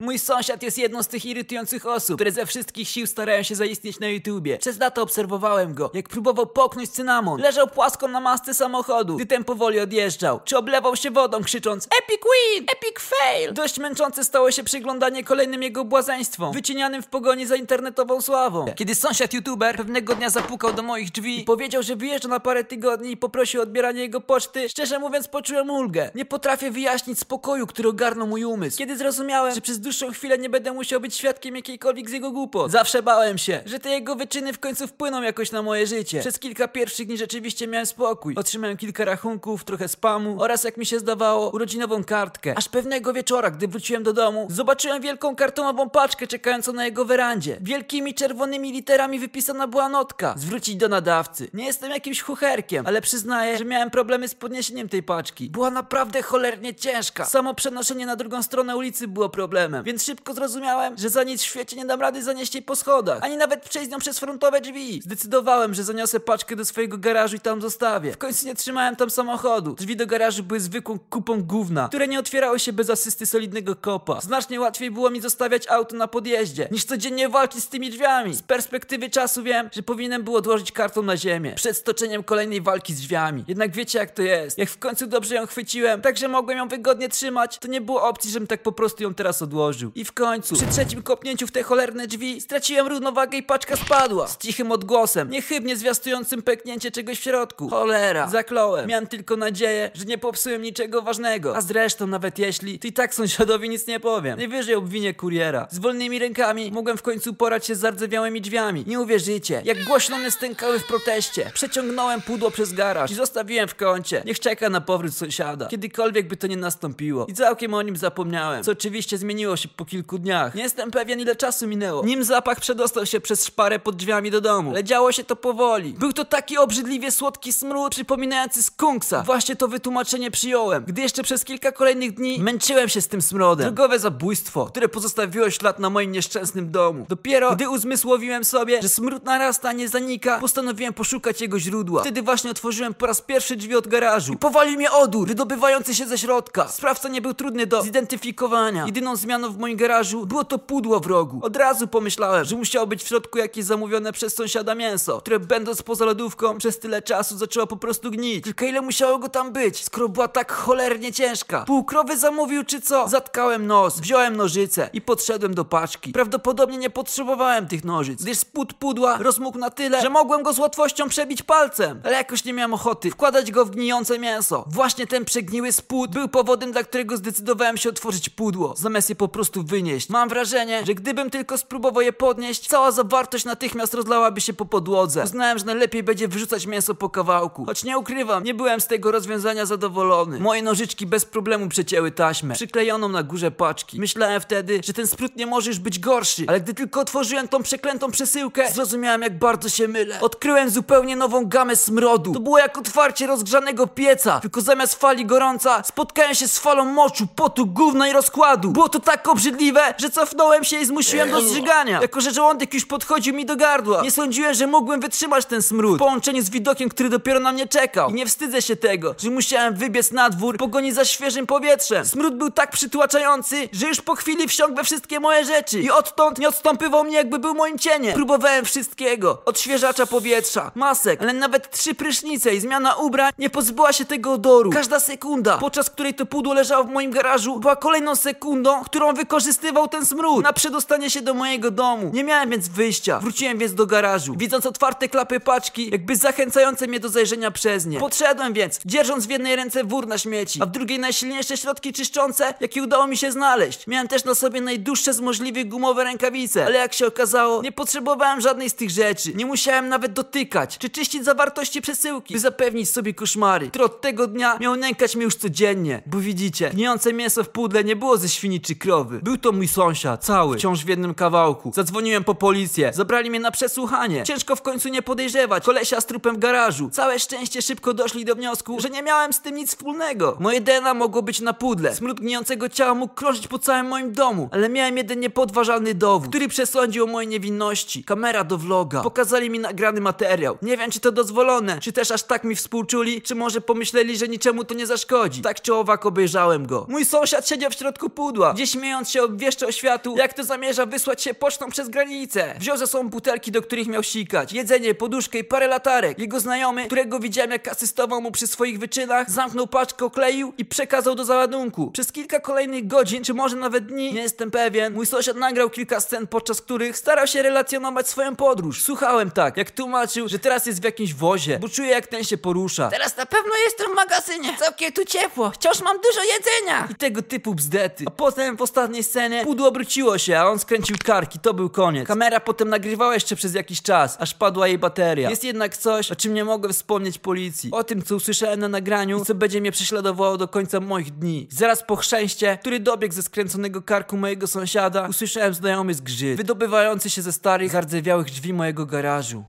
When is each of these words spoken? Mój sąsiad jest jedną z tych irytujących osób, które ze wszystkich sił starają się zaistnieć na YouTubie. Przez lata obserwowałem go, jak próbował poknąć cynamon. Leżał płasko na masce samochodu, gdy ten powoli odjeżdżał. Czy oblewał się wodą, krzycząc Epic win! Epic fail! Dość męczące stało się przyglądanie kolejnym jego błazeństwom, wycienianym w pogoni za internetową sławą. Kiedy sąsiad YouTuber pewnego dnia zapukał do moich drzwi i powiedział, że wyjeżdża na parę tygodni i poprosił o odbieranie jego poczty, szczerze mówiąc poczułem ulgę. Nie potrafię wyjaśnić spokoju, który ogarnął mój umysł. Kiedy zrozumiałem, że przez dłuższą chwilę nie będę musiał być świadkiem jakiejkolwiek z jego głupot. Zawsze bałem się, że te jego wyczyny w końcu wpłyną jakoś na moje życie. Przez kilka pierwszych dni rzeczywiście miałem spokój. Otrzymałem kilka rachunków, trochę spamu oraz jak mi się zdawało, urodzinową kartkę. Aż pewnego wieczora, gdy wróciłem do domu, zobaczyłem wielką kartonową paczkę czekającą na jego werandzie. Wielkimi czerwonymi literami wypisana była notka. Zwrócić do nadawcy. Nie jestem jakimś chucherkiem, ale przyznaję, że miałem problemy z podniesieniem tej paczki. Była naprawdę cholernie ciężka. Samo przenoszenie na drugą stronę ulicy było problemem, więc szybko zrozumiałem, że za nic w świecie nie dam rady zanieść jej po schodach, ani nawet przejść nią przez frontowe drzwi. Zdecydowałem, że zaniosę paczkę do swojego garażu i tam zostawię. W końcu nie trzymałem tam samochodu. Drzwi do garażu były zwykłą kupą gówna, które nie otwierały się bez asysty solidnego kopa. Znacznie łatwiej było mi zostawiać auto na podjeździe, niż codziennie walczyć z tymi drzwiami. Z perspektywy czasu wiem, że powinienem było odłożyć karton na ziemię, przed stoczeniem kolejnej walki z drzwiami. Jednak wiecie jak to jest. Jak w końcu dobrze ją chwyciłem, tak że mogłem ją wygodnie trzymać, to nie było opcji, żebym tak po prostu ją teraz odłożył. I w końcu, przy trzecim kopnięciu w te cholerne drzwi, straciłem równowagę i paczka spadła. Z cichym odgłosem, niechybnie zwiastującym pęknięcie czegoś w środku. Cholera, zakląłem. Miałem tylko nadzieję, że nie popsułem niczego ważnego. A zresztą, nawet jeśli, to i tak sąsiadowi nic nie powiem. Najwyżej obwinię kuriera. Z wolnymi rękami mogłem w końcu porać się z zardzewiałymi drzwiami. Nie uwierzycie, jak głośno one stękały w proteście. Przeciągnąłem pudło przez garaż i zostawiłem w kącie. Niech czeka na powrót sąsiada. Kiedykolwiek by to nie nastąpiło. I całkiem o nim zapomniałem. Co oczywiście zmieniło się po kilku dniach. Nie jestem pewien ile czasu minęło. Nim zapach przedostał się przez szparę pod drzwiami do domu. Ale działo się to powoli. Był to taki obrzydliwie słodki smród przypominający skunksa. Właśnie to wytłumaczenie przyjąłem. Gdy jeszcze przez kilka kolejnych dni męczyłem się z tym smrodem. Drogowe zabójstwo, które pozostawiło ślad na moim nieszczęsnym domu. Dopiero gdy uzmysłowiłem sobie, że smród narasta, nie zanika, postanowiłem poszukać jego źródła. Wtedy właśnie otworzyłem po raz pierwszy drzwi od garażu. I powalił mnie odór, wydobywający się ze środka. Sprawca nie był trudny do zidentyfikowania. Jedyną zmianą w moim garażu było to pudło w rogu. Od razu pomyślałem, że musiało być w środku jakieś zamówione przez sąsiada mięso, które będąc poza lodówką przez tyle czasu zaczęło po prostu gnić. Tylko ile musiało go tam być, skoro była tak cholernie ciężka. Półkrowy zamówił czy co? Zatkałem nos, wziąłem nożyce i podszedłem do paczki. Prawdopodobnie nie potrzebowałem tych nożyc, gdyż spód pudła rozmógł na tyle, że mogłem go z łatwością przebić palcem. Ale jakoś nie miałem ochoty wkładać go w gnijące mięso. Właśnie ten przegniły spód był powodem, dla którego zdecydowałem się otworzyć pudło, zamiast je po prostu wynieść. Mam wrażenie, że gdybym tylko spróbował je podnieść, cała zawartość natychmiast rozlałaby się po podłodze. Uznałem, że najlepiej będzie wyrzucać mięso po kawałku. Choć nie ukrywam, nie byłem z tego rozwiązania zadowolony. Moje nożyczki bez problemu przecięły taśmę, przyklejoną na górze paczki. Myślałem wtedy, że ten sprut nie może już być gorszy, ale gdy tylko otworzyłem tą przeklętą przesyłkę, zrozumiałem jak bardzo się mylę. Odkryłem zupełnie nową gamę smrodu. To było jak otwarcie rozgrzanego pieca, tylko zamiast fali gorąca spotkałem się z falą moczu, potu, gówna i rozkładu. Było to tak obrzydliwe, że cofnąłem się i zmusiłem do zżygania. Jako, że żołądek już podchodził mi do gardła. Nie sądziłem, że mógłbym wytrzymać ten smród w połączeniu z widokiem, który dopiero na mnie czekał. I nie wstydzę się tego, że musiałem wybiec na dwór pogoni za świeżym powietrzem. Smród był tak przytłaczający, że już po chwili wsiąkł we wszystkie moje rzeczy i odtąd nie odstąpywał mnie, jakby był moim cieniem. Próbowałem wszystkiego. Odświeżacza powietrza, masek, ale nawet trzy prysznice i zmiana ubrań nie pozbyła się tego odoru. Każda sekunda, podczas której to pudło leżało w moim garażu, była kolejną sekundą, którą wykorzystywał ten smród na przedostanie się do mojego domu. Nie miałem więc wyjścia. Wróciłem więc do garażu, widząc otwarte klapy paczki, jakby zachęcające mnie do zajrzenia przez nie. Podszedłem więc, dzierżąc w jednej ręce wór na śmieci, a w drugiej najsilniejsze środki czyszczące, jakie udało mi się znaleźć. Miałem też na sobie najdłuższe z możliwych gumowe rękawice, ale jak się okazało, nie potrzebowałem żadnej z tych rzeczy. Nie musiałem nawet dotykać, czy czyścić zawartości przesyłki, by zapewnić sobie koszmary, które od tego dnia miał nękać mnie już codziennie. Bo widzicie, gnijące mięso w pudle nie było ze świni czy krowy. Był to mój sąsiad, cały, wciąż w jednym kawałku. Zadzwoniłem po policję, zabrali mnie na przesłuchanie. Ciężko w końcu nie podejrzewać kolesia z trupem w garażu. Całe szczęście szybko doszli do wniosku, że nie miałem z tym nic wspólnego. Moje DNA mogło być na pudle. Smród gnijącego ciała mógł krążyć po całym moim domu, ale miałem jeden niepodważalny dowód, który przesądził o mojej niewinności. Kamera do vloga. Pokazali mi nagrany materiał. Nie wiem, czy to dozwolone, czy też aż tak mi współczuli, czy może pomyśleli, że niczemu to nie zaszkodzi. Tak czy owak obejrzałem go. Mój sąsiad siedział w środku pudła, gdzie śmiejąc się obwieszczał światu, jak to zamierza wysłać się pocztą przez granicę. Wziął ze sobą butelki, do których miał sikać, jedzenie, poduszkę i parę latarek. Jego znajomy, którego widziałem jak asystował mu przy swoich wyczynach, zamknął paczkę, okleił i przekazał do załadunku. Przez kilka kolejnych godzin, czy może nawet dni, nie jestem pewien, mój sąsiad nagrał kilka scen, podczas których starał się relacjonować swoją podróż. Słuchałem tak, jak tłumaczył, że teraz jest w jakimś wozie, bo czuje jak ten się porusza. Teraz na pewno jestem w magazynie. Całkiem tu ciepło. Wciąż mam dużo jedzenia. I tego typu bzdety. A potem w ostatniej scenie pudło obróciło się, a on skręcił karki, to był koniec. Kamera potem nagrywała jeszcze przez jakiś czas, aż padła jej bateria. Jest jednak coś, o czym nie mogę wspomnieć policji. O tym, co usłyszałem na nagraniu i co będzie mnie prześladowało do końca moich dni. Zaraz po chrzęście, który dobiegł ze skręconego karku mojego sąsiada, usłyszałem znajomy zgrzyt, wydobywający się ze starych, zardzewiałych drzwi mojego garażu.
Mój 0.00 0.18
sąsiad 0.18 0.62
jest 0.62 0.78
jedną 0.78 1.02
z 1.02 1.08
tych 1.08 1.24
irytujących 1.24 1.86
osób, 1.86 2.16
które 2.16 2.32
ze 2.32 2.46
wszystkich 2.46 2.88
sił 2.88 3.06
starają 3.06 3.42
się 3.42 3.54
zaistnieć 3.54 4.00
na 4.00 4.08
YouTubie. 4.08 4.58
Przez 4.58 4.80
lata 4.80 5.02
obserwowałem 5.02 5.74
go, 5.74 5.90
jak 5.94 6.08
próbował 6.08 6.46
poknąć 6.46 6.90
cynamon. 6.90 7.40
Leżał 7.40 7.68
płasko 7.68 8.08
na 8.08 8.20
masce 8.20 8.54
samochodu, 8.54 9.16
gdy 9.16 9.26
ten 9.26 9.44
powoli 9.44 9.80
odjeżdżał. 9.80 10.40
Czy 10.44 10.58
oblewał 10.58 10.96
się 10.96 11.10
wodą, 11.10 11.42
krzycząc 11.44 11.84
Epic 11.84 12.20
win! 12.22 12.64
Epic 12.64 13.00
fail! 13.00 13.54
Dość 13.54 13.78
męczące 13.78 14.24
stało 14.24 14.50
się 14.50 14.64
przyglądanie 14.64 15.24
kolejnym 15.24 15.62
jego 15.62 15.84
błazeństwom, 15.84 16.52
wycienianym 16.52 17.02
w 17.02 17.06
pogoni 17.06 17.46
za 17.46 17.56
internetową 17.56 18.20
sławą. 18.20 18.66
Kiedy 18.74 18.94
sąsiad 18.94 19.34
YouTuber 19.34 19.76
pewnego 19.76 20.14
dnia 20.14 20.30
zapukał 20.30 20.72
do 20.72 20.82
moich 20.82 21.10
drzwi 21.10 21.40
i 21.40 21.44
powiedział, 21.44 21.82
że 21.82 21.96
wyjeżdża 21.96 22.28
na 22.28 22.40
parę 22.40 22.64
tygodni 22.64 23.10
i 23.10 23.16
poprosił 23.16 23.60
o 23.60 23.62
odbieranie 23.62 24.00
jego 24.00 24.20
poczty, 24.20 24.68
szczerze 24.68 24.98
mówiąc 24.98 25.28
poczułem 25.28 25.70
ulgę. 25.70 26.10
Nie 26.14 26.24
potrafię 26.24 26.70
wyjaśnić 26.70 27.18
spokoju, 27.18 27.66
który 27.66 27.88
ogarnął 27.88 28.26
mój 28.26 28.44
umysł. 28.44 28.78
Kiedy 28.78 28.96
zrozumiałem, 28.96 29.54
że 29.54 29.60
przez 29.60 29.85
dłuższą 29.86 30.12
chwilę 30.12 30.38
nie 30.38 30.50
będę 30.50 30.72
musiał 30.72 31.00
być 31.00 31.14
świadkiem 31.16 31.56
jakiejkolwiek 31.56 32.10
z 32.10 32.12
jego 32.12 32.30
głupot. 32.30 32.70
Zawsze 32.70 33.02
bałem 33.02 33.38
się, 33.38 33.60
że 33.66 33.78
te 33.78 33.90
jego 33.90 34.16
wyczyny 34.16 34.52
w 34.52 34.58
końcu 34.58 34.86
wpłyną 34.86 35.22
jakoś 35.22 35.52
na 35.52 35.62
moje 35.62 35.86
życie. 35.86 36.20
Przez 36.20 36.38
kilka 36.38 36.68
pierwszych 36.68 37.06
dni 37.06 37.18
rzeczywiście 37.18 37.66
miałem 37.66 37.86
spokój. 37.86 38.34
Otrzymałem 38.34 38.76
kilka 38.76 39.04
rachunków, 39.04 39.64
trochę 39.64 39.88
spamu 39.88 40.42
oraz 40.42 40.64
jak 40.64 40.76
mi 40.76 40.86
się 40.86 40.98
zdawało, 40.98 41.50
urodzinową 41.50 42.04
kartkę. 42.04 42.54
Aż 42.56 42.68
pewnego 42.68 43.12
wieczora, 43.12 43.50
gdy 43.50 43.68
wróciłem 43.68 44.02
do 44.02 44.12
domu, 44.12 44.46
zobaczyłem 44.50 45.02
wielką 45.02 45.36
kartonową 45.36 45.90
paczkę 45.90 46.26
czekającą 46.26 46.72
na 46.72 46.84
jego 46.84 47.04
werandzie. 47.04 47.58
Wielkimi 47.60 48.14
czerwonymi 48.14 48.72
literami 48.72 49.18
wypisana 49.18 49.66
była 49.66 49.88
notka. 49.88 50.34
Zwrócić 50.38 50.76
do 50.76 50.88
nadawcy. 50.88 51.50
Nie 51.54 51.66
jestem 51.66 51.90
jakimś 51.90 52.20
chucherkiem, 52.20 52.86
ale 52.86 53.00
przyznaję, 53.00 53.58
że 53.58 53.64
miałem 53.64 53.90
problemy 53.90 54.28
z 54.28 54.34
podniesieniem 54.34 54.88
tej 54.88 55.02
paczki. 55.02 55.50
Była 55.50 55.70
naprawdę 55.70 56.22
cholernie 56.22 56.74
ciężka. 56.74 57.24
Samo 57.24 57.54
przenoszenie 57.54 58.06
na 58.06 58.16
drugą 58.16 58.42
stronę 58.42 58.76
ulicy 58.76 59.08
było 59.08 59.28
problemem, 59.28 59.75
więc 59.82 60.04
szybko 60.04 60.34
zrozumiałem, 60.34 60.98
że 60.98 61.10
za 61.10 61.22
nic 61.22 61.42
w 61.42 61.44
świecie 61.44 61.76
nie 61.76 61.84
dam 61.84 62.00
rady 62.00 62.22
zanieść 62.22 62.54
jej 62.54 62.62
po 62.62 62.76
schodach, 62.76 63.22
ani 63.22 63.36
nawet 63.36 63.68
przejść 63.68 63.90
nią 63.90 63.98
przez 63.98 64.18
frontowe 64.18 64.60
drzwi. 64.60 65.00
Zdecydowałem, 65.02 65.74
że 65.74 65.84
zaniosę 65.84 66.20
paczkę 66.20 66.56
do 66.56 66.64
swojego 66.64 66.98
garażu 66.98 67.36
i 67.36 67.40
tam 67.40 67.60
zostawię. 67.60 68.12
W 68.12 68.18
końcu 68.18 68.46
nie 68.46 68.54
trzymałem 68.54 68.96
tam 68.96 69.10
samochodu. 69.10 69.74
Drzwi 69.74 69.96
do 69.96 70.06
garażu 70.06 70.42
były 70.42 70.60
zwykłą 70.60 70.98
kupą 71.10 71.42
gówna, 71.42 71.88
które 71.88 72.08
nie 72.08 72.18
otwierały 72.18 72.58
się 72.58 72.72
bez 72.72 72.90
asysty 72.90 73.26
solidnego 73.26 73.76
kopa. 73.76 74.20
Znacznie 74.20 74.60
łatwiej 74.60 74.90
było 74.90 75.10
mi 75.10 75.20
zostawiać 75.20 75.68
auto 75.68 75.96
na 75.96 76.08
podjeździe, 76.08 76.68
niż 76.70 76.84
codziennie 76.84 77.28
walczyć 77.28 77.64
z 77.64 77.68
tymi 77.68 77.90
drzwiami. 77.90 78.34
Z 78.34 78.42
perspektywy 78.42 79.10
czasu 79.10 79.42
wiem, 79.42 79.70
że 79.72 79.82
powinienem 79.82 80.22
było 80.22 80.38
odłożyć 80.38 80.72
karton 80.72 81.06
na 81.06 81.16
ziemię, 81.16 81.52
przed 81.56 81.76
stoczeniem 81.76 82.24
kolejnej 82.24 82.60
walki 82.60 82.94
z 82.94 83.00
drzwiami. 83.00 83.44
Jednak 83.48 83.72
wiecie 83.72 83.98
jak 83.98 84.10
to 84.10 84.22
jest. 84.22 84.58
Jak 84.58 84.68
w 84.68 84.78
końcu 84.78 85.06
dobrze 85.06 85.34
ją 85.34 85.46
chwyciłem, 85.46 86.02
tak 86.02 86.18
że 86.18 86.28
mogłem 86.28 86.58
ją 86.58 86.68
wygodnie 86.68 87.08
trzymać, 87.08 87.58
to 87.58 87.68
nie 87.68 87.80
było 87.80 88.08
opcji, 88.08 88.30
żebym 88.30 88.46
tak 88.46 88.62
po 88.62 88.72
prostu 88.72 89.02
ją 89.02 89.14
teraz 89.14 89.42
odłożył. 89.42 89.65
I 89.94 90.04
w 90.04 90.12
końcu, 90.12 90.54
przy 90.54 90.66
trzecim 90.66 91.02
kopnięciu 91.02 91.46
w 91.46 91.52
te 91.52 91.62
cholerne 91.62 92.06
drzwi, 92.06 92.40
straciłem 92.40 92.86
równowagę 92.86 93.38
i 93.38 93.42
paczka 93.42 93.76
spadła. 93.76 94.28
Z 94.28 94.38
cichym 94.38 94.72
odgłosem, 94.72 95.30
niechybnie 95.30 95.76
zwiastującym 95.76 96.42
pęknięcie 96.42 96.90
czegoś 96.90 97.18
w 97.18 97.22
środku. 97.22 97.68
Cholera, 97.68 98.28
zakląłem. 98.28 98.88
Miałem 98.88 99.06
tylko 99.06 99.36
nadzieję, 99.36 99.90
że 99.94 100.04
nie 100.04 100.18
popsułem 100.18 100.62
niczego 100.62 101.02
ważnego. 101.02 101.56
A 101.56 101.60
zresztą, 101.60 102.06
nawet 102.06 102.38
jeśli, 102.38 102.78
to 102.78 102.88
i 102.88 102.92
tak 102.92 103.14
sąsiadowi 103.14 103.68
nic 103.68 103.86
nie 103.86 104.00
powiem. 104.00 104.38
Najwyżej 104.38 104.74
obwinię 104.74 105.14
kuriera. 105.14 105.68
Z 105.70 105.78
wolnymi 105.78 106.18
rękami 106.18 106.72
mogłem 106.72 106.96
w 106.96 107.02
końcu 107.02 107.34
porać 107.34 107.66
się 107.66 107.74
z 107.74 107.78
zardzewiałymi 107.78 108.40
drzwiami. 108.40 108.84
Nie 108.86 109.00
uwierzycie, 109.00 109.62
jak 109.64 109.84
głośno 109.84 110.16
one 110.16 110.30
stękały 110.30 110.78
w 110.78 110.86
proteście. 110.86 111.50
Przeciągnąłem 111.54 112.22
pudło 112.22 112.50
przez 112.50 112.72
garaż 112.72 113.10
i 113.10 113.14
zostawiłem 113.14 113.68
w 113.68 113.74
kącie. 113.74 114.22
Niech 114.26 114.40
czeka 114.40 114.70
na 114.70 114.80
powrót 114.80 115.14
sąsiada. 115.14 115.66
Kiedykolwiek 115.66 116.28
by 116.28 116.36
to 116.36 116.46
nie 116.46 116.56
nastąpiło. 116.56 117.26
I 117.26 117.34
całkiem 117.34 117.74
o 117.74 117.82
nim 117.82 117.96
zapomniałem. 117.96 118.64
Co 118.64 118.72
oczywiście 118.72 119.18
zmieniło 119.18 119.55
się 119.56 119.68
po 119.68 119.84
kilku 119.84 120.18
dniach. 120.18 120.54
Nie 120.54 120.62
jestem 120.62 120.90
pewien 120.90 121.20
ile 121.20 121.36
czasu 121.36 121.66
minęło. 121.66 122.04
Nim 122.04 122.24
zapach 122.24 122.60
przedostał 122.60 123.06
się 123.06 123.20
przez 123.20 123.44
szparę 123.44 123.78
pod 123.78 123.96
drzwiami 123.96 124.30
do 124.30 124.40
domu. 124.40 124.70
Ale 124.70 124.84
działo 124.84 125.12
się 125.12 125.24
to 125.24 125.36
powoli. 125.36 125.92
Był 125.92 126.12
to 126.12 126.24
taki 126.24 126.58
obrzydliwie 126.58 127.12
słodki 127.12 127.52
smród 127.52 127.92
przypominający 127.92 128.62
skunksa. 128.62 129.22
Właśnie 129.22 129.56
to 129.56 129.68
wytłumaczenie 129.68 130.30
przyjąłem. 130.30 130.84
Gdy 130.84 131.02
jeszcze 131.02 131.22
przez 131.22 131.44
kilka 131.44 131.72
kolejnych 131.72 132.14
dni 132.14 132.38
męczyłem 132.40 132.88
się 132.88 133.00
z 133.00 133.08
tym 133.08 133.22
smrodem. 133.22 133.74
Drogowe 133.74 133.98
zabójstwo, 133.98 134.66
które 134.66 134.88
pozostawiło 134.88 135.50
ślad 135.50 135.78
na 135.78 135.90
moim 135.90 136.12
nieszczęsnym 136.12 136.70
domu. 136.70 137.06
Dopiero 137.08 137.56
gdy 137.56 137.68
uzmysłowiłem 137.68 138.44
sobie, 138.44 138.82
że 138.82 138.88
smród 138.88 139.24
narasta, 139.24 139.72
nie 139.72 139.88
zanika, 139.88 140.38
postanowiłem 140.38 140.94
poszukać 140.94 141.40
jego 141.40 141.58
źródła. 141.58 142.00
Wtedy 142.00 142.22
właśnie 142.22 142.50
otworzyłem 142.50 142.94
po 142.94 143.06
raz 143.06 143.20
pierwszy 143.20 143.56
drzwi 143.56 143.74
od 143.74 143.88
garażu. 143.88 144.32
I 144.32 144.36
powalił 144.36 144.76
mnie 144.76 144.90
odór, 144.90 145.28
wydobywający 145.28 145.94
się 145.94 146.06
ze 146.06 146.18
środka. 146.18 146.68
Sprawca 146.68 147.08
nie 147.08 147.20
był 147.20 147.34
trudny 147.34 147.66
do 147.66 147.82
zidentyfikowania. 147.82 148.86
Jedyną 148.86 149.16
zmianą 149.16 149.45
w 149.50 149.58
moim 149.58 149.76
garażu 149.76 150.26
było 150.26 150.44
to 150.44 150.58
pudło 150.58 151.00
w 151.00 151.06
rogu. 151.06 151.40
Od 151.42 151.56
razu 151.56 151.86
pomyślałem, 151.88 152.44
że 152.44 152.56
musiało 152.56 152.86
być 152.86 153.02
w 153.02 153.08
środku 153.08 153.38
jakieś 153.38 153.64
zamówione 153.64 154.12
przez 154.12 154.34
sąsiada 154.34 154.74
mięso, 154.74 155.20
które 155.20 155.40
będąc 155.40 155.82
poza 155.82 156.04
lodówką 156.04 156.58
przez 156.58 156.78
tyle 156.78 157.02
czasu 157.02 157.36
zaczęło 157.38 157.66
po 157.66 157.76
prostu 157.76 158.10
gnić. 158.10 158.44
Tylko 158.44 158.64
ile 158.64 158.80
musiało 158.80 159.18
go 159.18 159.28
tam 159.28 159.52
być, 159.52 159.84
skoro 159.84 160.08
była 160.08 160.28
tak 160.28 160.52
cholernie 160.52 161.12
ciężka. 161.12 161.64
Półkrowy 161.64 162.16
zamówił 162.16 162.64
czy 162.64 162.80
co? 162.80 163.08
Zatkałem 163.08 163.66
nos, 163.66 164.00
wziąłem 164.00 164.36
nożyce 164.36 164.90
i 164.92 165.00
podszedłem 165.00 165.54
do 165.54 165.64
paczki. 165.64 166.12
Prawdopodobnie 166.12 166.78
nie 166.78 166.90
potrzebowałem 166.90 167.68
tych 167.68 167.84
nożyc, 167.84 168.22
gdyż 168.22 168.38
spód 168.38 168.74
pudła 168.74 169.18
rozmógł 169.18 169.58
na 169.58 169.70
tyle, 169.70 170.02
że 170.02 170.10
mogłem 170.10 170.42
go 170.42 170.52
z 170.52 170.58
łatwością 170.58 171.08
przebić 171.08 171.42
palcem. 171.42 172.00
Ale 172.04 172.12
jakoś 172.12 172.44
nie 172.44 172.52
miałem 172.52 172.74
ochoty 172.74 173.10
wkładać 173.10 173.50
go 173.50 173.64
w 173.64 173.70
gnijące 173.70 174.18
mięso. 174.18 174.64
Właśnie 174.68 175.06
ten 175.06 175.24
przegniły 175.24 175.72
spód 175.72 176.10
był 176.10 176.28
powodem, 176.28 176.72
dla 176.72 176.82
którego 176.82 177.16
zdecydowałem 177.16 177.76
się 177.76 177.88
otworzyć 177.88 178.28
pudło, 178.28 178.74
zamiast 178.76 179.08
je 179.08 179.14
po 179.14 179.28
prostu 179.36 179.62
wynieść. 179.62 180.08
Mam 180.08 180.28
wrażenie, 180.28 180.82
że 180.86 180.94
gdybym 180.94 181.30
tylko 181.30 181.58
spróbował 181.58 182.02
je 182.02 182.12
podnieść, 182.12 182.68
cała 182.68 182.90
zawartość 182.90 183.44
natychmiast 183.44 183.94
rozlałaby 183.94 184.40
się 184.40 184.52
po 184.52 184.64
podłodze. 184.64 185.24
Uznałem, 185.24 185.58
że 185.58 185.64
najlepiej 185.64 186.02
będzie 186.02 186.28
wyrzucać 186.28 186.66
mięso 186.66 186.94
po 186.94 187.10
kawałku. 187.10 187.64
Choć 187.64 187.84
nie 187.84 187.98
ukrywam, 187.98 188.44
nie 188.44 188.54
byłem 188.54 188.80
z 188.80 188.86
tego 188.86 189.12
rozwiązania 189.12 189.66
zadowolony. 189.66 190.40
Moje 190.40 190.62
nożyczki 190.62 191.06
bez 191.06 191.24
problemu 191.24 191.68
przecięły 191.68 192.10
taśmę, 192.10 192.54
przyklejoną 192.54 193.08
na 193.08 193.22
górze 193.22 193.50
paczki. 193.50 194.00
Myślałem 194.00 194.40
wtedy, 194.40 194.80
że 194.84 194.92
ten 194.92 195.06
sprut 195.06 195.36
nie 195.36 195.46
może 195.46 195.70
już 195.70 195.78
być 195.78 195.98
gorszy, 195.98 196.44
ale 196.48 196.60
gdy 196.60 196.74
tylko 196.74 197.00
otworzyłem 197.00 197.48
tą 197.48 197.62
przeklętą 197.62 198.10
przesyłkę, 198.10 198.72
zrozumiałem 198.72 199.22
jak 199.22 199.38
bardzo 199.38 199.68
się 199.68 199.88
mylę. 199.88 200.20
Odkryłem 200.20 200.70
zupełnie 200.70 201.16
nową 201.16 201.46
gamę 201.46 201.76
smrodu. 201.76 202.32
To 202.32 202.40
było 202.40 202.58
jak 202.58 202.78
otwarcie 202.78 203.26
rozgrzanego 203.26 203.86
pieca, 203.86 204.40
tylko 204.40 204.60
zamiast 204.60 204.94
fali 204.94 205.26
gorąca 205.26 205.82
spotkałem 205.82 206.34
się 206.34 206.48
z 206.48 206.58
falą 206.58 206.84
moczu, 206.84 207.26
potu, 207.36 207.66
gówna 207.66 208.08
i 208.08 208.12
rozkładu. 208.12 208.70
Było 208.70 208.88
to 208.88 209.00
tak 209.00 209.25
obrzydliwe, 209.28 209.94
że 209.98 210.10
cofnąłem 210.10 210.64
się 210.64 210.80
i 210.80 210.86
zmusiłem 210.86 211.30
do 211.30 211.40
zżygania. 211.40 212.00
Jako, 212.02 212.20
że 212.20 212.30
żołądek 212.30 212.74
już 212.74 212.86
podchodził 212.86 213.34
mi 213.34 213.46
do 213.46 213.56
gardła. 213.56 214.02
Nie 214.02 214.10
sądziłem, 214.10 214.54
że 214.54 214.66
mógłbym 214.66 215.00
wytrzymać 215.00 215.46
ten 215.46 215.62
smród 215.62 215.96
w 215.96 215.98
połączeniu 215.98 216.42
z 216.42 216.50
widokiem, 216.50 216.88
który 216.88 217.08
dopiero 217.08 217.40
na 217.40 217.52
mnie 217.52 217.68
czekał. 217.68 218.10
I 218.10 218.14
nie 218.14 218.26
wstydzę 218.26 218.62
się 218.62 218.76
tego, 218.76 219.14
że 219.18 219.30
musiałem 219.30 219.74
wybiec 219.74 220.12
na 220.12 220.30
dwór 220.30 220.56
pogoni 220.56 220.92
za 220.92 221.04
świeżym 221.04 221.46
powietrzem. 221.46 222.04
Smród 222.04 222.34
był 222.34 222.50
tak 222.50 222.70
przytłaczający, 222.70 223.68
że 223.72 223.86
już 223.86 224.00
po 224.00 224.14
chwili 224.14 224.48
wsiąkł 224.48 224.76
we 224.76 224.84
wszystkie 224.84 225.20
moje 225.20 225.44
rzeczy 225.44 225.80
i 225.80 225.90
odtąd 225.90 226.38
nie 226.38 226.48
odstąpywał 226.48 227.04
mnie, 227.04 227.16
jakby 227.16 227.38
był 227.38 227.54
moim 227.54 227.78
cieniem. 227.78 228.14
Próbowałem 228.14 228.64
wszystkiego. 228.64 229.42
Odświeżacza 229.44 230.06
powietrza, 230.06 230.70
masek, 230.74 231.22
ale 231.22 231.32
nawet 231.32 231.70
trzy 231.70 231.94
prysznice 231.94 232.54
i 232.54 232.60
zmiana 232.60 232.94
ubrań 232.94 233.32
nie 233.38 233.50
pozbyła 233.50 233.92
się 233.92 234.04
tego 234.04 234.32
odoru. 234.32 234.70
Każda 234.70 235.00
sekunda, 235.00 235.58
podczas 235.58 235.90
której 235.90 236.14
to 236.14 236.26
pudło 236.26 236.54
leżało 236.54 236.84
w 236.84 236.90
moim 236.90 237.10
garażu, 237.10 237.60
była 237.60 237.76
kolejną 237.76 238.16
sekundą, 238.16 238.84
którą 238.84 239.05
wykorzystywał 239.12 239.88
ten 239.88 240.06
smród 240.06 240.44
na 240.44 240.52
przedostanie 240.52 241.10
się 241.10 241.22
do 241.22 241.34
mojego 241.34 241.70
domu. 241.70 242.10
Nie 242.14 242.24
miałem 242.24 242.50
więc 242.50 242.68
wyjścia. 242.68 243.18
Wróciłem 243.20 243.58
więc 243.58 243.74
do 243.74 243.86
garażu, 243.86 244.34
widząc 244.38 244.66
otwarte 244.66 245.08
klapy 245.08 245.40
paczki, 245.40 245.90
jakby 245.90 246.16
zachęcające 246.16 246.86
mnie 246.86 247.00
do 247.00 247.08
zajrzenia 247.08 247.50
przez 247.50 247.86
nie. 247.86 247.98
Podszedłem 247.98 248.52
więc, 248.52 248.80
dzierżąc 248.86 249.26
w 249.26 249.30
jednej 249.30 249.56
ręce 249.56 249.84
wór 249.84 250.06
na 250.06 250.18
śmieci, 250.18 250.62
a 250.62 250.66
w 250.66 250.70
drugiej 250.70 250.98
najsilniejsze 250.98 251.56
środki 251.56 251.92
czyszczące, 251.92 252.54
jakie 252.60 252.82
udało 252.82 253.06
mi 253.06 253.16
się 253.16 253.32
znaleźć. 253.32 253.86
Miałem 253.86 254.08
też 254.08 254.24
na 254.24 254.34
sobie 254.34 254.60
najdłuższe 254.60 255.14
z 255.14 255.20
możliwych 255.20 255.68
gumowe 255.68 256.04
rękawice, 256.04 256.66
ale 256.66 256.78
jak 256.78 256.94
się 256.94 257.06
okazało, 257.06 257.62
nie 257.62 257.72
potrzebowałem 257.72 258.40
żadnej 258.40 258.70
z 258.70 258.74
tych 258.74 258.90
rzeczy. 258.90 259.34
Nie 259.34 259.46
musiałem 259.46 259.88
nawet 259.88 260.12
dotykać, 260.12 260.78
czy 260.78 260.90
czyścić 260.90 261.24
zawartości 261.24 261.82
przesyłki, 261.82 262.34
by 262.34 262.40
zapewnić 262.40 262.90
sobie 262.90 263.14
koszmary, 263.14 263.68
które 263.68 263.84
od 263.84 264.00
tego 264.00 264.26
dnia 264.26 264.58
miał 264.60 264.76
nękać 264.76 265.16
mnie 265.16 265.24
już 265.24 265.34
codziennie. 265.34 266.02
Bo 266.06 266.18
widzicie, 266.18 266.70
gnijące 266.70 267.12
mięso 267.12 267.44
w 267.44 267.48
pudle 267.48 267.84
nie 267.84 267.96
było 267.96 268.16
ze 268.16 268.28
świni 268.28 268.60
czy 268.60 268.76
krowy. 268.76 268.95
Był 269.04 269.38
to 269.38 269.52
mój 269.52 269.68
sąsiad, 269.68 270.24
cały, 270.24 270.56
wciąż 270.56 270.84
w 270.84 270.88
jednym 270.88 271.14
kawałku. 271.14 271.72
Zadzwoniłem 271.74 272.24
po 272.24 272.34
policję, 272.34 272.92
zabrali 272.94 273.30
mnie 273.30 273.40
na 273.40 273.50
przesłuchanie. 273.50 274.22
Ciężko 274.22 274.56
w 274.56 274.62
końcu 274.62 274.88
nie 274.88 275.02
podejrzewać 275.02 275.64
kolesia 275.64 276.00
z 276.00 276.06
trupem 276.06 276.36
w 276.36 276.38
garażu. 276.38 276.90
Całe 276.90 277.18
szczęście 277.18 277.62
szybko 277.62 277.94
doszli 277.94 278.24
do 278.24 278.34
wniosku, 278.34 278.80
że 278.80 278.90
nie 278.90 279.02
miałem 279.02 279.32
z 279.32 279.40
tym 279.40 279.54
nic 279.54 279.68
wspólnego. 279.68 280.36
Moje 280.40 280.60
DNA 280.60 280.94
mogło 280.94 281.22
być 281.22 281.40
na 281.40 281.52
pudle. 281.52 281.94
Smród 281.94 282.20
gnijącego 282.20 282.68
ciała 282.68 282.94
mógł 282.94 283.14
krążyć 283.14 283.48
po 283.48 283.58
całym 283.58 283.86
moim 283.86 284.12
domu, 284.12 284.48
ale 284.52 284.68
miałem 284.68 284.96
jeden 284.96 285.20
niepodważalny 285.20 285.94
dowód, 285.94 286.28
który 286.28 286.48
przesądził 286.48 287.04
o 287.04 287.06
mojej 287.06 287.28
niewinności. 287.28 288.04
Kamera 288.04 288.44
do 288.44 288.58
vloga. 288.58 289.02
Pokazali 289.02 289.50
mi 289.50 289.58
nagrany 289.58 290.00
materiał. 290.00 290.58
Nie 290.62 290.76
wiem, 290.76 290.90
czy 290.90 291.00
to 291.00 291.12
dozwolone, 291.12 291.80
czy 291.80 291.92
też 291.92 292.10
aż 292.10 292.22
tak 292.22 292.44
mi 292.44 292.56
współczuli, 292.56 293.22
czy 293.22 293.34
może 293.34 293.60
pomyśleli, 293.60 294.16
że 294.16 294.28
niczemu 294.28 294.64
to 294.64 294.74
nie 294.74 294.86
zaszkodzi. 294.86 295.42
Tak 295.42 295.60
czy 295.60 295.74
owak 295.74 296.06
obejrzałem 296.06 296.66
go. 296.66 296.86
Mój 296.88 297.04
sąsiad 297.04 297.48
siedział 297.48 297.70
w 297.70 297.74
środku 297.74 298.10
pudła, 298.10 298.54
gdzie 298.54 298.66
śmiejąc 298.86 299.10
się 299.10 299.22
obwieszczał 299.22 299.72
światu, 299.72 300.16
jak 300.16 300.34
to 300.34 300.44
zamierza 300.44 300.86
wysłać 300.86 301.22
się 301.22 301.34
pocztą 301.34 301.70
przez 301.70 301.88
granicę. 301.88 302.54
Wziął 302.58 302.76
ze 302.76 302.86
sobą 302.86 303.08
butelki, 303.08 303.52
do 303.52 303.62
których 303.62 303.86
miał 303.86 304.02
sikać, 304.02 304.52
jedzenie, 304.52 304.94
poduszkę 304.94 305.38
i 305.38 305.44
parę 305.44 305.66
latarek. 305.66 306.18
Jego 306.18 306.40
znajomy, 306.40 306.86
którego 306.86 307.20
widziałem 307.20 307.50
jak 307.50 307.68
asystował 307.68 308.20
mu 308.20 308.30
przy 308.30 308.46
swoich 308.46 308.78
wyczynach, 308.78 309.30
zamknął 309.30 309.66
paczkę, 309.66 310.04
okleił 310.04 310.52
i 310.58 310.64
przekazał 310.64 311.14
do 311.14 311.24
załadunku. 311.24 311.90
Przez 311.90 312.12
kilka 312.12 312.40
kolejnych 312.40 312.86
godzin, 312.86 313.24
czy 313.24 313.34
może 313.34 313.56
nawet 313.56 313.86
dni, 313.86 314.12
nie 314.12 314.20
jestem 314.20 314.50
pewien, 314.50 314.94
mój 314.94 315.06
sąsiad 315.06 315.36
nagrał 315.36 315.70
kilka 315.70 316.00
scen, 316.00 316.26
podczas 316.26 316.60
których 316.60 316.96
starał 316.96 317.26
się 317.26 317.42
relacjonować 317.42 318.08
swoją 318.08 318.36
podróż. 318.36 318.82
Słuchałem 318.82 319.30
tak, 319.30 319.56
jak 319.56 319.70
tłumaczył, 319.70 320.28
że 320.28 320.38
teraz 320.38 320.66
jest 320.66 320.80
w 320.80 320.84
jakimś 320.84 321.14
wozie, 321.14 321.58
bo 321.58 321.68
czuje 321.68 321.88
jak 321.88 322.06
ten 322.06 322.24
się 322.24 322.38
porusza. 322.38 322.88
Teraz 322.90 323.16
na 323.16 323.26
pewno 323.26 323.52
jestem 323.64 323.92
w 323.92 323.94
magazynie. 323.94 324.56
Całkiem 324.58 324.92
tu 324.92 325.04
ciepło. 325.04 325.50
Wciąż 325.50 325.80
mam 325.80 325.96
dużo 325.96 326.20
jedzenia. 326.24 326.88
I 326.90 326.94
tego 326.94 327.22
typu 327.22 327.54
bzdety. 327.54 328.04
A 328.06 328.10
potem 328.10 328.56
w 328.56 328.62
ostatniej 328.76 329.04
scenie 329.04 329.44
pudło 329.44 329.68
obróciło 329.68 330.18
się, 330.18 330.38
a 330.38 330.46
on 330.46 330.58
skręcił 330.58 330.96
karki, 331.04 331.38
to 331.38 331.54
był 331.54 331.70
koniec. 331.70 332.06
Kamera 332.06 332.40
potem 332.40 332.68
nagrywała 332.68 333.14
jeszcze 333.14 333.36
przez 333.36 333.54
jakiś 333.54 333.82
czas, 333.82 334.16
aż 334.20 334.34
padła 334.34 334.68
jej 334.68 334.78
bateria. 334.78 335.30
Jest 335.30 335.44
jednak 335.44 335.76
coś, 335.76 336.10
o 336.12 336.16
czym 336.16 336.34
nie 336.34 336.44
mogę 336.44 336.68
wspomnieć 336.68 337.18
policji. 337.18 337.70
O 337.72 337.84
tym, 337.84 338.02
co 338.02 338.16
usłyszałem 338.16 338.60
na 338.60 338.68
nagraniu 338.68 339.22
i 339.22 339.24
co 339.24 339.34
będzie 339.34 339.60
mnie 339.60 339.72
prześladowało 339.72 340.36
do 340.36 340.48
końca 340.48 340.80
moich 340.80 341.10
dni. 341.10 341.48
Zaraz 341.50 341.82
po 341.82 341.96
chrzęście, 341.96 342.58
który 342.60 342.80
dobiegł 342.80 343.14
ze 343.14 343.22
skręconego 343.22 343.82
karku 343.82 344.16
mojego 344.16 344.46
sąsiada, 344.46 345.06
usłyszałem 345.08 345.54
znajomy 345.54 345.94
zgrzyt, 345.94 346.36
wydobywający 346.36 347.10
się 347.10 347.22
ze 347.22 347.32
starych, 347.32 347.70
zardzewiałych 347.70 348.26
drzwi 348.26 348.52
mojego 348.52 348.86
garażu. 348.86 349.44